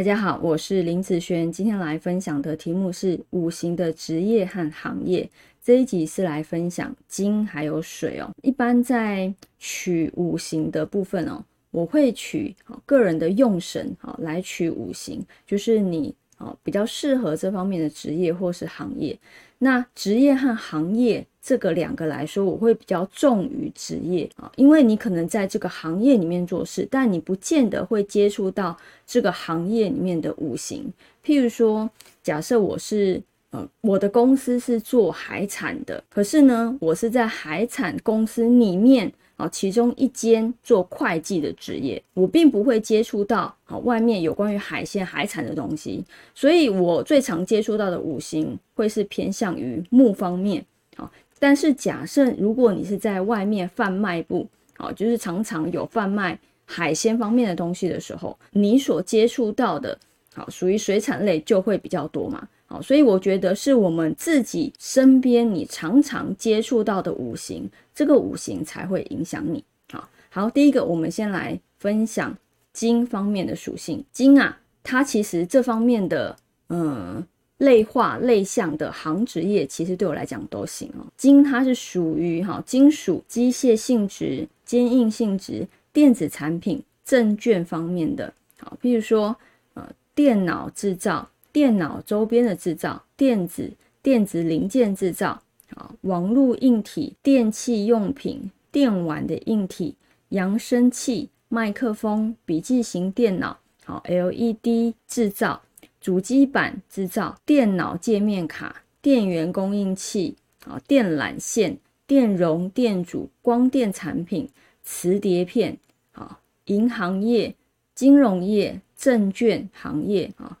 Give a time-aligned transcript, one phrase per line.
[0.00, 5.28] 大家好，我是林子轩，今天来分享的题目是五行的职业和行业。
[5.62, 8.30] 这一集是来分享金还有水哦。
[8.42, 12.56] 一般在取五行的部分哦，我会取
[12.86, 19.16] 个人的用神好来取五行，就是你哦比较适合这方面的职业或是行业。
[19.58, 28.76] 那职业和行业这个两个来说，我会比较重于职业啊，因为你可能在这个行业里面做事，但你不见得会接触到
[29.06, 30.92] 这个行业里面的五行。
[31.24, 31.88] 譬如说，
[32.22, 39.12] 假设我是呃，我的公司是做海产的，可是呢，我是在海产公司里面。
[39.40, 46.04] 啊，其中一间做会计的职业，我并不会接触到啊外面有关于海鲜海产的东西，
[46.34, 50.62] 所以我最常接触到的五行会是偏向于木方面。
[50.96, 59.98] 啊，但是假设如果你是在外面贩卖部，啊，就是常常有贩卖海鲜方面的东西的时候，你所接触到的，
[60.34, 62.46] 好，属于水产类就会比较多嘛。
[62.72, 69.64] 好，所以我觉得是我们自己身边你常常接触到的五行，这个五行才会影响你。
[69.90, 72.38] 好，好，第一个我们先来分享
[72.72, 74.04] 金方面的属性。
[74.12, 76.36] 金啊，它其实这方面的
[76.68, 77.26] 嗯
[77.58, 81.04] 类化类象的行职业，其实对我来讲都行哦。
[81.16, 88.32] 金它是属于哈金属、机械性质、坚硬性质、电子产品、证券方面的。
[88.60, 89.34] 好，比如说
[89.74, 91.28] 呃电脑制造。
[91.52, 95.42] 电脑周边的制造、电子电子零件制造、
[95.74, 99.96] 啊，网络硬体、电器用品、电玩的硬体、
[100.30, 105.60] 扬声器、麦克风、笔记型电脑、好 LED 制造、
[106.00, 111.76] 主机板制造、电脑界面卡、电源供应器、啊，电缆线、
[112.06, 114.48] 电容、电阻、光电产品、
[114.82, 115.76] 磁碟片、
[116.12, 117.54] 啊，银行业、
[117.94, 120.56] 金融业、证券行业、啊。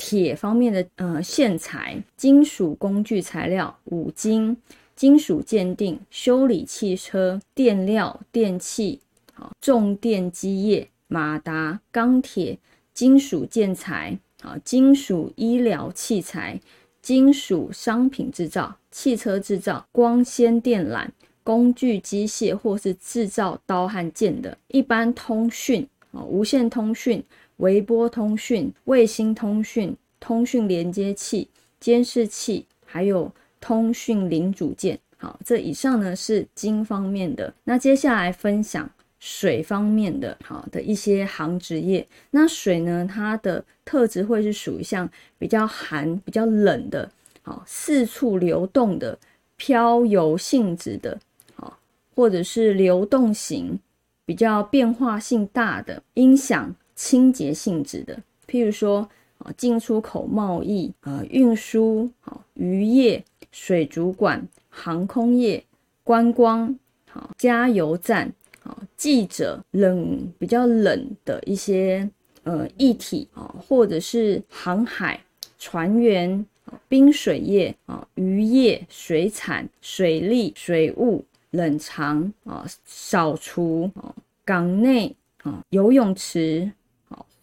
[0.00, 4.56] 铁方面的呃线材、金属工具材料、五金、
[4.96, 8.98] 金属鉴定、修理汽车、电料、电器、
[9.34, 12.58] 啊重电机业、马达、钢铁、
[12.94, 16.58] 金属建材、啊金属医疗器材、
[17.02, 21.06] 金属商品制造、汽车制造、光纤电缆、
[21.44, 27.22] 工具机械或是制造刀和剑的，一般通讯啊无线通讯。
[27.60, 31.48] 微波通讯、卫星通讯、通讯连接器、
[31.78, 34.98] 监视器，还有通讯零组件。
[35.16, 37.52] 好，这以上呢是金方面的。
[37.64, 42.06] 那接下来分享水方面的，好的一些行职业。
[42.30, 47.10] 那水呢，它的特质会是属于像比较寒、比较冷的，
[47.42, 49.18] 好四处流动的、
[49.56, 51.18] 漂游性质的，
[51.54, 51.78] 好
[52.14, 53.78] 或者是流动型、
[54.24, 56.74] 比较变化性大的音响。
[57.02, 58.14] 清洁性质的，
[58.46, 65.64] 譬如说啊，进出口贸易、呃，运输、好渔业、水族馆、航空业、
[66.04, 66.78] 观光、
[67.08, 68.30] 好加油站、
[68.62, 72.06] 好记者、冷比较冷的一些
[72.42, 75.18] 呃液体啊，或者是航海、
[75.58, 76.44] 船员、
[76.86, 86.70] 冰水业啊、渔业、水产、水利、水务、冷藏啊、扫除啊、港内啊、游泳池。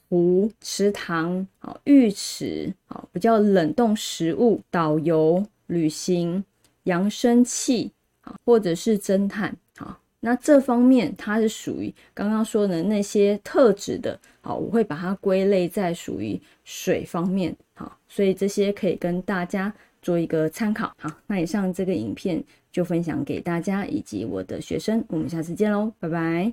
[0.10, 6.44] 湖、池塘、好浴池、好比较冷冻食物、导游、旅行、
[6.84, 7.92] 扬声器，
[8.22, 22.42] 啊，或者是侦探，好，那这方面它是属于刚刚说的那些特质的，好，我会把它归类在属于水方面，好，所以这些可以跟大家做一个参考，好，那以上这个影片
[22.72, 26.46] 就分享给大家以及我的学生，我们下次见喽，拜拜。